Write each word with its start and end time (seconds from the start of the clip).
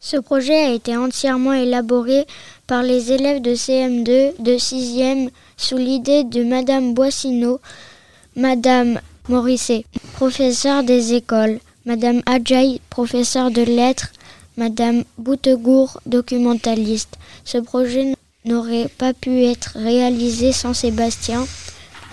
Ce 0.00 0.16
projet 0.16 0.54
a 0.54 0.72
été 0.72 0.96
entièrement 0.96 1.52
élaboré 1.52 2.26
par 2.66 2.82
les 2.82 3.12
élèves 3.12 3.42
de 3.42 3.52
CM2 3.54 4.32
de 4.38 4.52
6e 4.52 5.30
sous 5.56 5.76
l'idée 5.76 6.24
de 6.24 6.44
Madame 6.44 6.94
Boissineau, 6.94 7.60
Madame 8.36 9.00
Morisset, 9.28 9.84
professeure 10.12 10.84
des 10.84 11.14
écoles, 11.14 11.58
Madame 11.86 12.22
Adjaï, 12.26 12.80
professeure 12.90 13.50
de 13.50 13.62
lettres, 13.62 14.12
Madame 14.56 15.04
Boutegour, 15.18 16.00
documentaliste. 16.06 17.16
Ce 17.44 17.58
projet 17.58 18.14
n'aurait 18.44 18.88
pas 18.98 19.12
pu 19.12 19.44
être 19.44 19.72
réalisé 19.74 20.52
sans 20.52 20.74
Sébastien, 20.74 21.46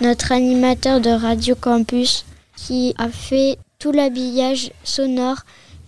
notre 0.00 0.32
animateur 0.32 1.00
de 1.00 1.10
Radio 1.10 1.54
Campus, 1.54 2.24
qui 2.56 2.94
a 2.98 3.08
fait 3.08 3.58
tout 3.78 3.92
l'habillage 3.92 4.72
sonore 4.82 5.38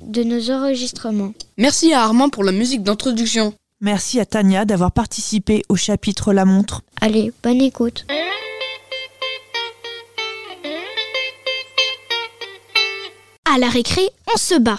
de 0.01 0.23
nos 0.23 0.51
enregistrements. 0.51 1.33
Merci 1.59 1.93
à 1.93 2.03
Armand 2.03 2.29
pour 2.29 2.45
la 2.45 2.53
musique 2.53 2.83
d'introduction. 2.83 3.55
Merci 3.81 4.21
à 4.21 4.27
Tania 4.27 4.65
d'avoir 4.65 4.93
participé 4.93 5.63
au 5.69 5.77
chapitre 5.77 6.33
La 6.33 6.45
montre. 6.45 6.83
Allez, 7.01 7.33
bonne 7.43 7.61
écoute. 7.61 8.07
À 13.45 13.59
la 13.59 13.69
récré, 13.69 14.03
on 14.35 14.37
se 14.37 14.59
bat. 14.59 14.79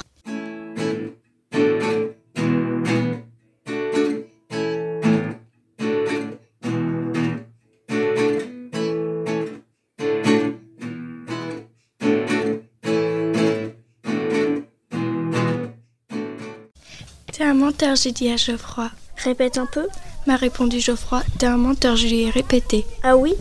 Menteur, 17.57 17.95
j'ai 17.95 18.11
dit 18.11 18.29
à 18.29 18.37
Geoffroy. 18.37 18.89
Répète 19.17 19.57
un 19.57 19.65
peu. 19.65 19.87
M'a 20.27 20.35
répondu 20.35 20.79
Geoffroy. 20.79 21.23
T'es 21.39 21.45
un 21.47 21.57
menteur, 21.57 21.95
je 21.95 22.07
lui 22.07 22.21
ai 22.23 22.29
répété. 22.29 22.85
Ah 23.03 23.17
oui? 23.17 23.33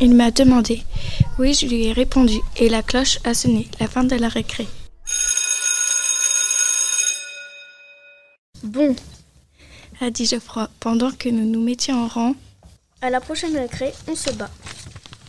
Il 0.00 0.14
m'a 0.14 0.30
demandé. 0.30 0.82
Oui, 1.38 1.54
je 1.54 1.66
lui 1.66 1.84
ai 1.86 1.92
répondu. 1.92 2.38
Et 2.56 2.68
la 2.68 2.82
cloche 2.82 3.18
a 3.24 3.34
sonné. 3.34 3.68
La 3.80 3.88
fin 3.88 4.04
de 4.04 4.14
la 4.16 4.28
récré. 4.28 4.66
Bon, 8.62 8.94
A 10.00 10.10
dit 10.10 10.26
Geoffroy, 10.26 10.68
pendant 10.80 11.10
que 11.12 11.28
nous 11.28 11.44
nous 11.48 11.62
mettions 11.62 12.04
en 12.04 12.08
rang. 12.08 12.34
à 13.00 13.10
la 13.10 13.20
prochaine 13.20 13.56
récré, 13.56 13.92
on 14.08 14.14
se 14.16 14.30
bat. 14.30 14.50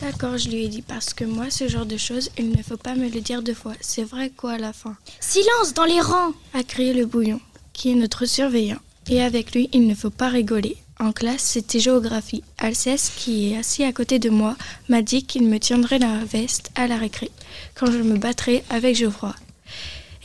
D'accord, 0.02 0.38
je 0.38 0.50
lui 0.50 0.66
ai 0.66 0.68
dit, 0.68 0.82
parce 0.84 1.14
que 1.14 1.24
moi, 1.26 1.50
ce 1.50 1.68
genre 1.68 1.86
de 1.86 1.98
choses, 1.98 2.30
il 2.38 2.50
ne 2.52 2.62
faut 2.64 2.78
pas 2.78 2.94
me 2.96 3.10
le 3.10 3.20
dire 3.22 3.42
deux 3.42 3.54
fois. 3.54 3.74
C'est 3.82 4.04
vrai 4.04 4.30
quoi 4.36 4.54
à 4.54 4.58
la 4.58 4.72
fin? 4.74 4.96
Silence 5.20 5.74
dans 5.74 5.86
les 5.86 6.00
rangs 6.02 6.34
a 6.54 6.64
crié 6.64 6.94
le 6.94 7.06
bouillon, 7.06 7.40
qui 7.78 7.92
est 7.92 7.96
notre 7.96 8.26
surveillant. 8.26 8.80
Et 9.10 9.22
avec 9.22 9.54
lui, 9.54 9.70
il 9.72 9.88
ne 9.88 9.96
faut 9.96 10.10
pas 10.10 10.28
rigoler. 10.28 10.76
En 11.00 11.14
classe, 11.14 11.44
c'était 11.44 11.80
géographie. 11.80 12.44
Alceste, 12.58 13.14
qui 13.18 13.54
est 13.54 13.58
assis 13.58 13.84
à 13.84 13.94
côté 13.94 14.18
de 14.20 14.30
moi, 14.30 14.58
m'a 14.90 15.04
dit 15.04 15.24
qu'il 15.24 15.48
me 15.48 15.60
tiendrait 15.60 16.00
la 16.00 16.26
veste 16.26 16.72
à 16.76 16.88
la 16.88 16.98
récré, 16.98 17.30
quand 17.76 17.90
je 17.92 18.00
me 18.00 18.18
battrais 18.18 18.64
avec 18.70 18.96
Geoffroy. 18.96 19.36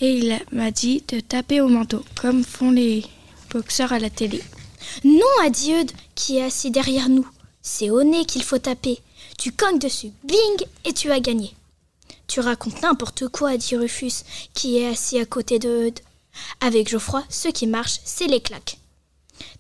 Et 0.00 0.18
il 0.18 0.40
m'a 0.50 0.70
dit 0.70 1.04
de 1.08 1.20
taper 1.20 1.60
au 1.60 1.68
manteau, 1.68 2.02
comme 2.20 2.42
font 2.42 2.70
les 2.70 3.04
boxeurs 3.50 3.92
à 3.92 3.98
la 3.98 4.10
télé. 4.10 4.42
Non, 5.04 5.50
dit 5.52 5.74
Eudes, 5.74 5.92
qui 6.14 6.38
est 6.38 6.44
assis 6.44 6.70
derrière 6.70 7.10
nous. 7.10 7.28
C'est 7.60 7.90
au 7.90 8.02
nez 8.02 8.24
qu'il 8.24 8.42
faut 8.42 8.58
taper. 8.58 8.98
Tu 9.38 9.52
cognes 9.52 9.78
dessus, 9.78 10.10
bing, 10.24 10.66
et 10.86 10.92
tu 10.94 11.10
as 11.12 11.20
gagné. 11.20 11.54
Tu 12.26 12.40
racontes 12.40 12.80
n'importe 12.82 13.28
quoi, 13.28 13.58
dit 13.58 13.76
Rufus, 13.76 14.24
qui 14.54 14.78
est 14.78 14.88
assis 14.88 15.18
à 15.18 15.26
côté 15.26 15.58
de 15.58 15.86
Eudes. 15.86 16.00
Avec 16.60 16.88
Geoffroy, 16.88 17.24
ce 17.28 17.48
qui 17.48 17.66
marche, 17.66 17.98
c'est 18.04 18.26
les 18.26 18.40
claques. 18.40 18.78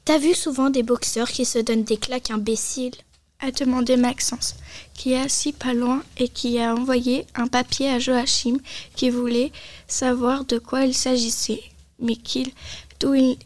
T'as 0.04 0.18
vu 0.18 0.34
souvent 0.34 0.70
des 0.70 0.82
boxeurs 0.82 1.30
qui 1.30 1.44
se 1.44 1.58
donnent 1.58 1.84
des 1.84 1.96
claques 1.96 2.30
imbéciles? 2.30 2.94
A 3.40 3.50
demandé 3.50 3.96
Maxence, 3.96 4.54
qui 4.94 5.14
est 5.14 5.20
assis 5.20 5.52
pas 5.52 5.74
loin 5.74 6.02
et 6.16 6.28
qui 6.28 6.60
a 6.60 6.74
envoyé 6.74 7.26
un 7.34 7.48
papier 7.48 7.88
à 7.88 7.98
Joachim 7.98 8.58
qui 8.94 9.10
voulait 9.10 9.50
savoir 9.88 10.44
de 10.44 10.58
quoi 10.58 10.84
il 10.84 10.94
s'agissait, 10.94 11.62
mais 11.98 12.14
qu'il, 12.14 12.52
d'où 13.00 13.14
il 13.14 13.36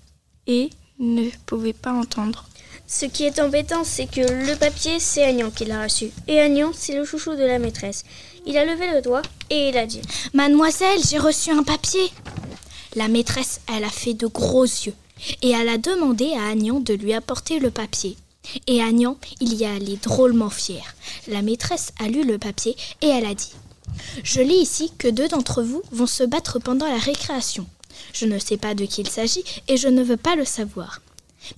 est, 0.47 0.71
ne 0.99 1.31
pouvait 1.47 1.73
pas 1.73 1.93
entendre. 1.93 2.45
Ce 2.87 3.07
qui 3.07 3.25
est 3.25 3.41
embêtant, 3.41 3.85
c'est 3.85 4.07
que 4.07 4.21
le 4.21 4.55
papier, 4.57 5.01
c'est 5.01 5.25
Agnan 5.25 5.51
qui 5.51 5.65
l'a 5.65 5.83
reçu. 5.83 6.11
Et 6.29 6.41
Agnan, 6.41 6.73
c'est 6.75 6.95
le 6.95 7.05
chouchou 7.05 7.35
de 7.35 7.43
la 7.43 7.59
maîtresse. 7.59 8.05
Il 8.45 8.57
a 8.57 8.65
levé 8.65 8.93
le 8.93 9.03
doigt 9.03 9.23
et 9.51 9.71
il 9.71 9.77
a 9.77 9.87
dit 9.87 10.03
Mademoiselle, 10.35 11.01
j'ai 11.09 11.19
reçu 11.19 11.51
un 11.51 11.65
papier. 11.65 12.13
La 12.97 13.09
maîtresse, 13.09 13.61
elle 13.69 13.85
a 13.85 13.91
fait 13.91 14.15
de 14.15 14.27
gros 14.27 14.65
yeux 14.65 14.95
et 15.43 15.51
elle 15.51 15.69
a 15.69 15.77
demandé 15.77 16.33
à 16.33 16.49
Agnan 16.49 16.81
de 16.81 16.95
lui 16.95 17.13
apporter 17.13 17.59
le 17.59 17.71
papier. 17.71 18.17
Et 18.67 18.81
Agnan, 18.81 19.19
il 19.39 19.53
y 19.53 19.65
est 19.65 19.67
allé 19.67 19.97
drôlement 19.97 20.49
fier. 20.49 20.83
La 21.29 21.43
maîtresse 21.43 21.93
a 22.01 22.09
lu 22.09 22.25
le 22.25 22.39
papier 22.39 22.75
et 23.03 23.09
elle 23.09 23.27
a 23.27 23.35
dit 23.35 23.53
Je 24.25 24.41
lis 24.41 24.63
ici 24.63 24.93
que 24.97 25.09
deux 25.09 25.29
d'entre 25.29 25.63
vous 25.63 25.83
vont 25.93 26.07
se 26.07 26.25
battre 26.25 26.59
pendant 26.59 26.87
la 26.87 26.97
récréation. 26.97 27.67
Je 28.15 28.25
ne 28.25 28.39
sais 28.39 28.57
pas 28.57 28.75
de 28.75 28.87
qui 28.87 29.03
il 29.03 29.11
s'agit 29.11 29.45
et 29.69 29.77
je 29.77 29.89
ne 29.89 30.03
veux 30.03 30.17
pas 30.17 30.35
le 30.35 30.47
savoir. 30.47 31.03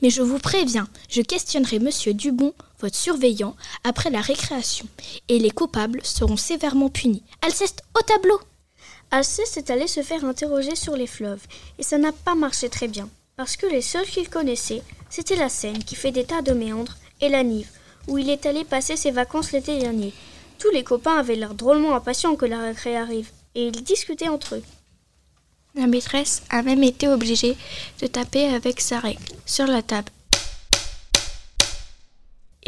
Mais 0.02 0.10
je 0.10 0.22
vous 0.22 0.40
préviens, 0.40 0.88
je 1.08 1.22
questionnerai 1.22 1.78
monsieur 1.78 2.14
Dubon, 2.14 2.52
votre 2.80 2.96
surveillant, 2.96 3.54
après 3.84 4.10
la 4.10 4.20
récréation, 4.20 4.86
et 5.28 5.38
les 5.38 5.50
coupables 5.50 6.00
seront 6.02 6.36
sévèrement 6.36 6.90
punis. 6.90 7.22
Alceste 7.42 7.82
au 7.96 8.02
tableau 8.02 8.40
Alceste 9.10 9.56
est 9.56 9.70
allé 9.70 9.86
se 9.86 10.02
faire 10.02 10.24
interroger 10.24 10.76
sur 10.76 10.94
les 10.94 11.06
fleuves, 11.06 11.46
et 11.78 11.82
ça 11.82 11.96
n'a 11.96 12.12
pas 12.12 12.34
marché 12.34 12.68
très 12.68 12.88
bien, 12.88 13.08
parce 13.36 13.56
que 13.56 13.66
les 13.66 13.80
seuls 13.80 14.06
qu'il 14.06 14.28
connaissait, 14.28 14.82
c'était 15.08 15.36
la 15.36 15.48
Seine 15.48 15.82
qui 15.82 15.94
fait 15.94 16.12
des 16.12 16.24
tas 16.24 16.42
de 16.42 16.52
méandres, 16.52 16.96
et 17.20 17.30
la 17.30 17.42
Nive, 17.42 17.70
où 18.06 18.18
il 18.18 18.28
est 18.28 18.44
allé 18.44 18.64
passer 18.64 18.96
ses 18.96 19.10
vacances 19.10 19.52
l'été 19.52 19.78
dernier. 19.78 20.12
Tous 20.58 20.70
les 20.70 20.84
copains 20.84 21.18
avaient 21.18 21.36
l'air 21.36 21.54
drôlement 21.54 21.94
impatients 21.94 22.36
que 22.36 22.44
la 22.46 22.60
récré 22.60 22.96
arrive, 22.96 23.30
et 23.54 23.68
ils 23.68 23.82
discutaient 23.82 24.28
entre 24.28 24.56
eux. 24.56 24.62
La 25.74 25.86
maîtresse 25.86 26.42
a 26.50 26.62
même 26.62 26.82
été 26.82 27.08
obligée 27.08 27.56
de 28.02 28.06
taper 28.06 28.46
avec 28.54 28.80
sa 28.80 29.00
règle 29.00 29.22
sur 29.46 29.66
la 29.66 29.82
table. 29.82 30.10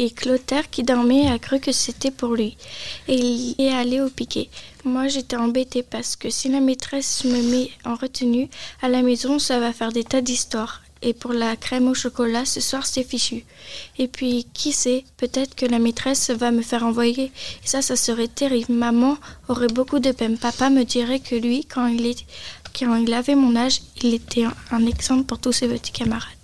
Et 0.03 0.09
Clotaire, 0.09 0.67
qui 0.71 0.81
dormait, 0.81 1.29
a 1.29 1.37
cru 1.37 1.59
que 1.59 1.71
c'était 1.71 2.09
pour 2.09 2.33
lui. 2.33 2.57
Et 3.07 3.17
il 3.17 3.55
est 3.59 3.69
allé 3.69 4.01
au 4.01 4.09
piquet. 4.09 4.49
Moi, 4.83 5.07
j'étais 5.07 5.35
embêtée 5.35 5.83
parce 5.83 6.15
que 6.15 6.31
si 6.31 6.49
la 6.49 6.59
maîtresse 6.59 7.23
me 7.23 7.39
met 7.51 7.69
en 7.85 7.93
retenue, 7.93 8.49
à 8.81 8.89
la 8.89 9.03
maison, 9.03 9.37
ça 9.37 9.59
va 9.59 9.71
faire 9.71 9.91
des 9.91 10.03
tas 10.03 10.21
d'histoires. 10.21 10.81
Et 11.03 11.13
pour 11.13 11.33
la 11.33 11.55
crème 11.55 11.87
au 11.87 11.93
chocolat, 11.93 12.45
ce 12.45 12.61
soir, 12.61 12.87
c'est 12.87 13.03
fichu. 13.03 13.45
Et 13.99 14.07
puis, 14.07 14.47
qui 14.55 14.71
sait, 14.71 15.03
peut-être 15.17 15.53
que 15.53 15.67
la 15.67 15.77
maîtresse 15.77 16.31
va 16.31 16.49
me 16.49 16.63
faire 16.63 16.83
envoyer. 16.83 17.25
Et 17.63 17.67
ça, 17.67 17.83
ça 17.83 17.95
serait 17.95 18.27
terrible. 18.27 18.73
Maman 18.73 19.19
aurait 19.49 19.67
beaucoup 19.67 19.99
de 19.99 20.11
peine. 20.11 20.39
Papa 20.39 20.71
me 20.71 20.83
dirait 20.83 21.19
que 21.19 21.35
lui, 21.35 21.63
quand 21.65 21.85
il 21.85 23.13
avait 23.13 23.35
mon 23.35 23.55
âge, 23.55 23.81
il 24.01 24.15
était 24.15 24.45
un 24.71 24.83
exemple 24.87 25.25
pour 25.25 25.37
tous 25.37 25.51
ses 25.51 25.67
petits 25.67 25.91
camarades. 25.91 26.40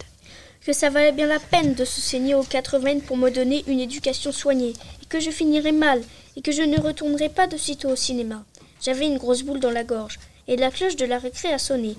Que 0.68 0.74
ça 0.74 0.90
valait 0.90 1.14
bien 1.14 1.28
la 1.28 1.40
peine 1.40 1.76
de 1.76 1.86
se 1.86 2.02
saigner 2.02 2.36
aux 2.36 2.44
quatre 2.44 2.78
veines 2.78 3.00
pour 3.00 3.16
me 3.16 3.30
donner 3.30 3.64
une 3.68 3.80
éducation 3.80 4.34
soignée, 4.34 4.74
et 5.02 5.06
que 5.06 5.22
je 5.22 5.32
finirais 5.32 5.72
mal, 5.72 6.04
et 6.36 6.42
que 6.42 6.52
je 6.52 6.62
ne 6.62 6.78
retournerais 6.78 7.30
pas 7.30 7.48
de 7.48 7.56
sitôt 7.56 7.88
au 7.88 7.96
cinéma. 7.96 8.44
J'avais 8.82 9.06
une 9.06 9.18
grosse 9.18 9.44
boule 9.44 9.62
dans 9.62 9.72
la 9.72 9.86
gorge, 9.86 10.20
et 10.46 10.58
la 10.58 10.70
cloche 10.70 10.98
de 10.98 11.06
la 11.06 11.20
récré 11.20 11.54
a 11.54 11.58
sonné. 11.58 11.96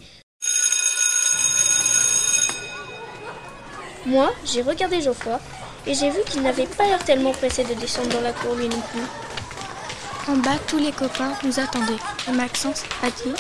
Moi, 4.05 4.31
j'ai 4.45 4.61
regardé 4.61 5.01
Geoffroy, 5.01 5.41
et 5.87 5.95
j'ai 5.95 6.11
vu 6.11 6.19
qu'il 6.31 6.43
n'avait 6.43 6.67
pas 6.67 6.89
l'air 6.89 7.03
tellement 7.03 7.33
pressé 7.33 7.65
de 7.65 7.73
descendre 7.73 8.11
dans 8.11 8.21
la 8.21 8.35
cour 8.35 8.55
lui 8.55 8.69
non 8.69 8.83
plus. 8.93 10.31
En 10.31 10.37
bas, 10.37 10.59
tous 10.67 10.79
les 10.79 10.93
copains 10.93 11.33
nous 11.43 11.59
attendaient. 11.59 12.03
Et 12.29 12.33
Maxence 12.33 12.83
a 13.03 13.07
dit 13.07 13.33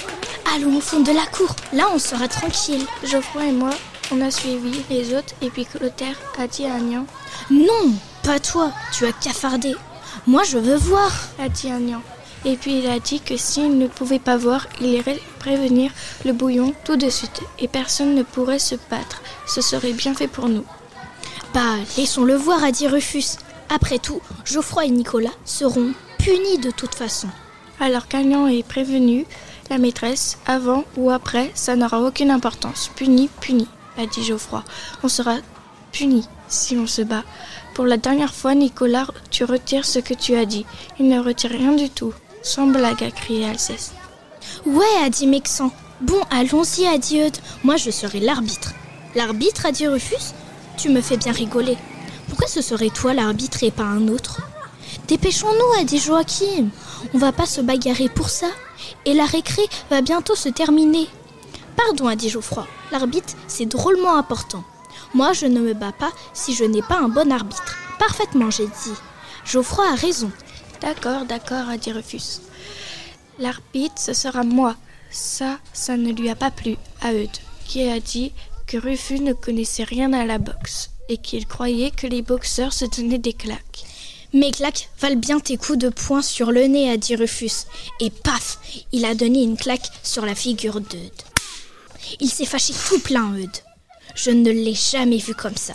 Allons 0.54 0.78
au 0.78 0.80
fond 0.80 1.00
de 1.00 1.12
la 1.12 1.26
cour, 1.26 1.54
là 1.74 1.84
on 1.92 1.98
sera 1.98 2.28
tranquille. 2.28 2.86
Geoffroy 3.04 3.48
et 3.48 3.52
moi, 3.52 3.74
on 4.10 4.20
a 4.20 4.30
suivi 4.30 4.82
les 4.90 5.14
autres, 5.14 5.34
et 5.42 5.50
puis 5.50 5.66
Clotaire 5.66 6.18
a 6.38 6.46
dit 6.46 6.66
à 6.66 6.74
Agnan 6.74 7.06
Non, 7.50 7.92
pas 8.22 8.40
toi, 8.40 8.72
tu 8.92 9.06
as 9.06 9.12
cafardé. 9.12 9.74
Moi 10.26 10.42
je 10.44 10.58
veux 10.58 10.76
voir. 10.76 11.12
a 11.38 11.48
dit 11.48 11.70
Agnan. 11.70 12.02
Et 12.44 12.56
puis 12.56 12.78
il 12.78 12.86
a 12.88 13.00
dit 13.00 13.20
que 13.20 13.36
s'il 13.36 13.78
ne 13.78 13.88
pouvait 13.88 14.18
pas 14.18 14.36
voir, 14.36 14.66
il 14.80 14.88
irait 14.88 15.20
prévenir 15.38 15.90
le 16.24 16.32
bouillon 16.32 16.72
tout 16.84 16.96
de 16.96 17.10
suite, 17.10 17.42
et 17.58 17.68
personne 17.68 18.14
ne 18.14 18.22
pourrait 18.22 18.58
se 18.58 18.76
battre. 18.90 19.22
Ce 19.46 19.60
serait 19.60 19.92
bien 19.92 20.14
fait 20.14 20.28
pour 20.28 20.48
nous. 20.48 20.64
Bah, 21.54 21.76
laissons-le 21.96 22.34
voir, 22.34 22.62
a 22.62 22.70
dit 22.70 22.86
Rufus. 22.86 23.38
Après 23.70 23.98
tout, 23.98 24.20
Geoffroy 24.44 24.86
et 24.86 24.90
Nicolas 24.90 25.34
seront 25.44 25.92
puni 26.18 26.58
de 26.58 26.70
toute 26.70 26.94
façon. 26.94 27.28
Alors 27.80 28.08
qu'Agnan 28.08 28.46
est 28.46 28.66
prévenu, 28.66 29.26
la 29.70 29.78
maîtresse, 29.78 30.38
avant 30.46 30.84
ou 30.96 31.10
après, 31.10 31.50
ça 31.54 31.76
n'aura 31.76 32.00
aucune 32.00 32.30
importance. 32.30 32.90
Puni, 32.96 33.28
puni, 33.40 33.68
a 33.98 34.06
dit 34.06 34.24
Geoffroy. 34.24 34.62
On 35.02 35.08
sera 35.08 35.36
puni 35.92 36.26
si 36.48 36.76
on 36.76 36.86
se 36.86 37.02
bat. 37.02 37.24
Pour 37.74 37.84
la 37.84 37.96
dernière 37.96 38.34
fois, 38.34 38.54
Nicolas, 38.54 39.06
tu 39.30 39.44
retires 39.44 39.84
ce 39.84 39.98
que 39.98 40.14
tu 40.14 40.34
as 40.36 40.46
dit. 40.46 40.64
Il 40.98 41.08
ne 41.08 41.20
retire 41.20 41.50
rien 41.50 41.72
du 41.72 41.90
tout. 41.90 42.14
Sans 42.42 42.66
blague, 42.66 43.04
a 43.04 43.10
crié 43.10 43.44
Alceste. 43.44 43.94
Ouais, 44.64 44.84
a 45.04 45.10
dit 45.10 45.26
Mexan. 45.26 45.70
Bon, 46.00 46.20
allons-y, 46.30 46.86
a 46.86 46.98
dit. 46.98 47.20
Moi, 47.64 47.76
je 47.76 47.90
serai 47.90 48.20
l'arbitre. 48.20 48.72
L'arbitre, 49.14 49.66
a 49.66 49.72
dit 49.72 49.86
Rufus? 49.86 50.32
Tu 50.76 50.88
me 50.88 51.00
fais 51.00 51.16
bien 51.16 51.32
rigoler. 51.32 51.76
Pourquoi 52.28 52.46
ce 52.46 52.62
serait 52.62 52.90
toi 52.90 53.14
l'arbitre 53.14 53.62
et 53.62 53.70
pas 53.70 53.84
un 53.84 54.08
autre? 54.08 54.40
Dépêchons-nous, 55.08 55.80
a 55.80 55.84
dit 55.84 55.98
Joachim. 55.98 56.68
On 57.14 57.18
va 57.18 57.32
pas 57.32 57.46
se 57.46 57.60
bagarrer 57.60 58.08
pour 58.08 58.28
ça. 58.28 58.48
Et 59.04 59.14
la 59.14 59.24
récré 59.24 59.62
va 59.90 60.00
bientôt 60.00 60.34
se 60.34 60.48
terminer. 60.48 61.08
Pardon, 61.78 62.08
a 62.08 62.16
dit 62.16 62.28
Geoffroy. 62.28 62.66
L'arbitre, 62.90 63.34
c'est 63.46 63.66
drôlement 63.66 64.16
important. 64.16 64.64
Moi, 65.14 65.32
je 65.32 65.46
ne 65.46 65.60
me 65.60 65.74
bats 65.74 65.92
pas 65.92 66.10
si 66.34 66.52
je 66.52 66.64
n'ai 66.64 66.82
pas 66.82 66.98
un 66.98 67.08
bon 67.08 67.30
arbitre. 67.30 67.76
Parfaitement, 68.00 68.50
j'ai 68.50 68.66
dit. 68.66 68.96
Geoffroy 69.44 69.86
a 69.86 69.94
raison. 69.94 70.30
D'accord, 70.80 71.24
d'accord, 71.24 71.68
a 71.68 71.78
dit 71.78 71.92
Rufus. 71.92 72.40
L'arbitre, 73.38 73.94
ce 73.96 74.12
sera 74.12 74.42
moi. 74.42 74.74
Ça, 75.10 75.58
ça 75.72 75.96
ne 75.96 76.12
lui 76.12 76.28
a 76.28 76.34
pas 76.34 76.50
plu 76.50 76.76
à 77.00 77.14
Eudes, 77.14 77.38
qui 77.64 77.88
a 77.88 78.00
dit 78.00 78.32
que 78.66 78.76
Rufus 78.76 79.20
ne 79.20 79.32
connaissait 79.32 79.84
rien 79.84 80.12
à 80.12 80.26
la 80.26 80.38
boxe 80.38 80.90
et 81.08 81.16
qu'il 81.16 81.46
croyait 81.46 81.92
que 81.92 82.08
les 82.08 82.22
boxeurs 82.22 82.72
se 82.72 82.86
donnaient 82.86 83.18
des 83.18 83.32
claques. 83.32 83.84
Mes 84.34 84.50
claques 84.50 84.90
valent 85.00 85.16
bien 85.16 85.38
tes 85.38 85.56
coups 85.56 85.78
de 85.78 85.88
poing 85.90 86.22
sur 86.22 86.50
le 86.50 86.64
nez, 86.64 86.90
a 86.90 86.96
dit 86.96 87.14
Rufus. 87.14 87.66
Et 88.00 88.10
paf, 88.10 88.58
il 88.92 89.04
a 89.04 89.14
donné 89.14 89.44
une 89.44 89.56
claque 89.56 89.90
sur 90.02 90.26
la 90.26 90.34
figure 90.34 90.80
d'Eudes. 90.80 91.22
Il 92.20 92.30
s'est 92.30 92.46
fâché 92.46 92.72
tout 92.88 93.00
plein, 93.00 93.34
Eudes. 93.34 93.62
Je 94.14 94.30
ne 94.30 94.50
l'ai 94.50 94.74
jamais 94.74 95.18
vu 95.18 95.34
comme 95.34 95.56
ça. 95.56 95.74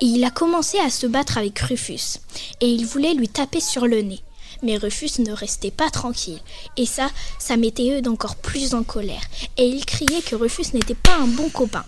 Et 0.00 0.06
il 0.06 0.24
a 0.24 0.30
commencé 0.30 0.78
à 0.78 0.90
se 0.90 1.06
battre 1.06 1.38
avec 1.38 1.58
Rufus. 1.58 2.20
Et 2.60 2.68
il 2.68 2.86
voulait 2.86 3.14
lui 3.14 3.28
taper 3.28 3.60
sur 3.60 3.86
le 3.86 4.02
nez. 4.02 4.20
Mais 4.62 4.76
Rufus 4.76 5.20
ne 5.20 5.32
restait 5.32 5.70
pas 5.70 5.90
tranquille. 5.90 6.40
Et 6.76 6.86
ça, 6.86 7.10
ça 7.38 7.56
mettait 7.56 7.98
Eudes 7.98 8.08
encore 8.08 8.36
plus 8.36 8.74
en 8.74 8.82
colère. 8.82 9.22
Et 9.56 9.66
il 9.66 9.84
criait 9.86 10.22
que 10.22 10.36
Rufus 10.36 10.74
n'était 10.74 10.94
pas 10.94 11.16
un 11.16 11.26
bon 11.26 11.48
copain. 11.48 11.84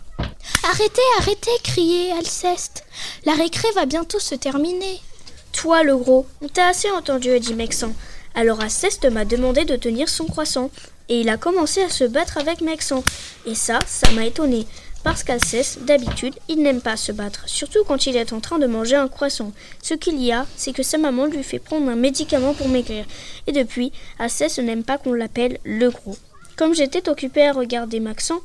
Arrêtez, 0.64 1.02
arrêtez, 1.18 1.50
criait 1.62 2.12
Alceste. 2.12 2.84
La 3.24 3.34
récré 3.34 3.68
va 3.74 3.86
bientôt 3.86 4.18
se 4.18 4.34
terminer. 4.34 5.00
Toi, 5.52 5.82
le 5.82 5.96
gros, 5.96 6.26
on 6.40 6.48
t'a 6.48 6.68
assez 6.68 6.90
entendu, 6.90 7.38
dit 7.40 7.54
Mexan. 7.54 7.92
Alors 8.34 8.60
Alceste 8.60 9.04
m'a 9.10 9.26
demandé 9.26 9.64
de 9.64 9.76
tenir 9.76 10.08
son 10.08 10.24
croissant. 10.24 10.70
Et 11.08 11.20
il 11.20 11.28
a 11.28 11.36
commencé 11.36 11.82
à 11.82 11.88
se 11.88 12.04
battre 12.04 12.38
avec 12.38 12.60
Mexan. 12.60 13.02
Et 13.46 13.54
ça, 13.54 13.78
ça 13.86 14.10
m'a 14.12 14.26
étonné. 14.26 14.66
Parce 15.04 15.24
qu'Alceste, 15.24 15.84
d'habitude, 15.84 16.34
il 16.48 16.62
n'aime 16.62 16.80
pas 16.80 16.96
se 16.96 17.10
battre, 17.10 17.42
surtout 17.46 17.82
quand 17.84 18.06
il 18.06 18.16
est 18.16 18.32
en 18.32 18.38
train 18.38 18.60
de 18.60 18.66
manger 18.66 18.94
un 18.94 19.08
croissant. 19.08 19.52
Ce 19.82 19.94
qu'il 19.94 20.22
y 20.22 20.30
a, 20.30 20.46
c'est 20.56 20.72
que 20.72 20.84
sa 20.84 20.96
maman 20.96 21.26
lui 21.26 21.42
fait 21.42 21.58
prendre 21.58 21.90
un 21.90 21.96
médicament 21.96 22.54
pour 22.54 22.68
maigrir. 22.68 23.04
Et 23.48 23.52
depuis, 23.52 23.92
Alceste 24.20 24.60
n'aime 24.60 24.84
pas 24.84 24.98
qu'on 24.98 25.12
l'appelle 25.12 25.58
le 25.64 25.90
gros. 25.90 26.16
Comme 26.56 26.74
j'étais 26.74 27.08
occupée 27.08 27.48
à 27.48 27.52
regarder 27.52 27.98
Maxan 27.98 28.40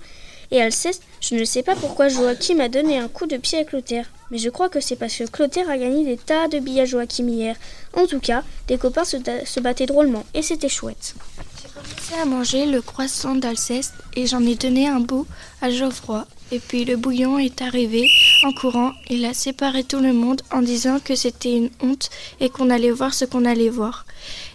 et 0.49 0.59
Alceste, 0.59 1.03
je 1.21 1.35
ne 1.35 1.45
sais 1.45 1.61
pas 1.61 1.75
pourquoi 1.75 2.07
Joachim 2.07 2.59
a 2.59 2.69
donné 2.69 2.97
un 2.97 3.07
coup 3.07 3.27
de 3.27 3.37
pied 3.37 3.59
à 3.59 3.63
Clotaire. 3.63 4.09
Mais 4.31 4.39
je 4.39 4.49
crois 4.49 4.69
que 4.69 4.79
c'est 4.79 4.95
parce 4.95 5.15
que 5.15 5.25
Clotaire 5.25 5.69
a 5.69 5.77
gagné 5.77 6.05
des 6.05 6.17
tas 6.17 6.47
de 6.47 6.57
billes 6.57 6.81
à 6.81 6.85
Joachim 6.85 7.27
hier. 7.27 7.55
En 7.93 8.07
tout 8.07 8.19
cas, 8.19 8.43
les 8.67 8.79
copains 8.79 9.05
se 9.05 9.59
battaient 9.59 9.85
drôlement 9.85 10.25
et 10.33 10.41
c'était 10.41 10.69
chouette. 10.69 11.13
Commencé 11.77 12.13
à 12.15 12.25
manger 12.25 12.65
le 12.65 12.81
croissant 12.81 13.35
d'Alceste 13.35 13.93
et 14.15 14.25
j'en 14.25 14.41
ai 14.41 14.55
donné 14.55 14.87
un 14.87 14.99
bout 14.99 15.27
à 15.61 15.69
Geoffroy. 15.69 16.25
Et 16.51 16.59
puis 16.59 16.85
le 16.85 16.95
bouillon 16.95 17.37
est 17.37 17.61
arrivé 17.61 18.09
en 18.43 18.53
courant. 18.53 18.93
Il 19.09 19.25
a 19.25 19.33
séparé 19.33 19.83
tout 19.83 19.99
le 19.99 20.13
monde 20.13 20.41
en 20.51 20.61
disant 20.61 20.99
que 20.99 21.13
c'était 21.15 21.55
une 21.55 21.69
honte 21.81 22.09
et 22.39 22.49
qu'on 22.49 22.69
allait 22.69 22.91
voir 22.91 23.13
ce 23.13 23.25
qu'on 23.25 23.45
allait 23.45 23.69
voir. 23.69 24.05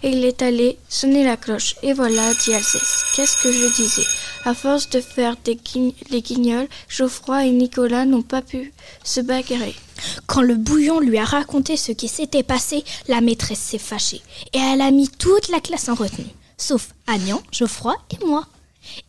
Et 0.02 0.10
il 0.10 0.24
est 0.24 0.42
allé 0.42 0.78
sonner 0.88 1.22
la 1.22 1.36
cloche. 1.36 1.76
Et 1.82 1.92
voilà, 1.92 2.32
dit 2.34 2.54
Alceste. 2.54 3.04
Qu'est-ce 3.14 3.42
que 3.42 3.52
je 3.52 3.74
disais? 3.76 4.06
À 4.44 4.54
force 4.54 4.90
de 4.90 5.00
faire 5.00 5.36
des 5.44 5.58
les 6.10 6.22
guignols, 6.22 6.68
Geoffroy 6.88 7.46
et 7.46 7.50
Nicolas 7.50 8.04
n'ont 8.04 8.22
pas 8.22 8.42
pu 8.42 8.72
se 9.04 9.20
bagarrer. 9.20 9.76
Quand 10.26 10.42
le 10.42 10.56
bouillon 10.56 10.98
lui 10.98 11.18
a 11.18 11.24
raconté 11.24 11.76
ce 11.76 11.92
qui 11.92 12.08
s'était 12.08 12.42
passé, 12.42 12.84
la 13.06 13.20
maîtresse 13.20 13.60
s'est 13.60 13.78
fâchée. 13.78 14.22
Et 14.54 14.58
elle 14.58 14.80
a 14.80 14.90
mis 14.90 15.08
toute 15.08 15.48
la 15.48 15.60
classe 15.60 15.88
en 15.88 15.94
retenue. 15.94 16.26
Sauf 16.62 16.94
Agnan, 17.08 17.42
Geoffroy 17.50 17.96
et 18.12 18.24
moi. 18.24 18.46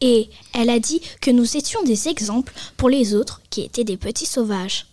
Et 0.02 0.28
elle 0.56 0.72
a 0.72 0.80
dit 0.80 1.02
que 1.22 1.30
nous 1.30 1.56
étions 1.56 1.84
des 1.84 2.08
exemples 2.08 2.52
pour 2.78 2.90
les 2.90 3.14
autres 3.14 3.42
qui 3.52 3.62
étaient 3.62 3.84
des 3.84 3.96
petits 3.96 4.26
sauvages. 4.26 4.88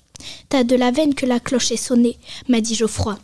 T'as 0.50 0.62
de 0.62 0.76
la 0.76 0.90
veine 0.90 1.14
que 1.14 1.24
la 1.24 1.40
cloche 1.40 1.70
ait 1.70 1.78
sonné, 1.78 2.18
m'a 2.48 2.60
dit 2.60 2.74
Geoffroy. 2.74 3.18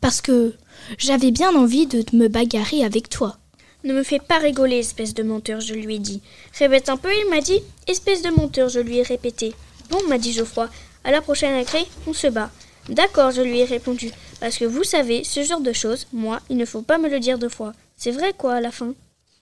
Parce 0.00 0.20
que 0.20 0.54
j'avais 0.98 1.32
bien 1.32 1.52
envie 1.56 1.88
de 1.88 2.04
me 2.16 2.28
bagarrer 2.28 2.84
avec 2.84 3.08
toi. 3.08 3.38
Ne 3.82 3.92
me 3.92 4.04
fais 4.04 4.20
pas 4.20 4.38
rigoler, 4.38 4.76
espèce 4.76 5.14
de 5.14 5.24
menteur, 5.24 5.60
je 5.60 5.74
lui 5.74 5.96
ai 5.96 5.98
dit. 5.98 6.22
Répète 6.56 6.90
un 6.90 6.96
peu, 6.96 7.10
il 7.12 7.28
m'a 7.28 7.40
dit. 7.40 7.58
Espèce 7.88 8.22
de 8.22 8.30
menteur, 8.30 8.68
je 8.68 8.78
lui 8.78 8.98
ai 8.98 9.02
répété. 9.02 9.52
Bon, 9.90 9.98
m'a 10.06 10.16
dit 10.16 10.32
Geoffroy, 10.32 10.68
à 11.02 11.10
la 11.10 11.20
prochaine 11.20 11.56
récré, 11.56 11.84
on 12.06 12.12
se 12.12 12.28
bat. 12.28 12.52
D'accord, 12.88 13.32
je 13.32 13.42
lui 13.42 13.58
ai 13.58 13.64
répondu. 13.64 14.12
Parce 14.38 14.58
que 14.58 14.64
vous 14.64 14.84
savez, 14.84 15.24
ce 15.24 15.42
genre 15.42 15.60
de 15.60 15.72
choses, 15.72 16.06
moi, 16.12 16.38
il 16.48 16.56
ne 16.56 16.64
faut 16.64 16.82
pas 16.82 16.98
me 16.98 17.08
le 17.08 17.18
dire 17.18 17.36
deux 17.36 17.48
fois. 17.48 17.72
C'est 18.02 18.12
vrai 18.12 18.32
quoi, 18.32 18.54
à 18.54 18.60
la 18.62 18.70
fin 18.70 18.94